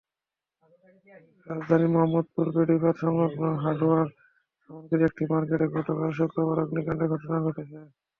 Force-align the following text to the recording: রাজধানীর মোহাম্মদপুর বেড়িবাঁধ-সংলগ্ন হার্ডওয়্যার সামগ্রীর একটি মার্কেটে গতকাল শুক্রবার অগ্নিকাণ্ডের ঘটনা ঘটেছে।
রাজধানীর 1.47 1.91
মোহাম্মদপুর 1.93 2.45
বেড়িবাঁধ-সংলগ্ন 2.55 3.43
হার্ডওয়্যার 3.63 4.09
সামগ্রীর 4.63 5.07
একটি 5.07 5.23
মার্কেটে 5.31 5.65
গতকাল 5.75 6.09
শুক্রবার 6.17 6.57
অগ্নিকাণ্ডের 6.59 7.11
ঘটনা 7.13 7.37
ঘটেছে। 7.45 7.77